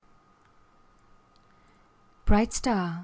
Bright 2.25 2.53
star! 2.53 2.99